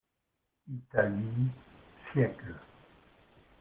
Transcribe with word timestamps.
Italie, 0.77 1.45
siècle. 2.11 2.59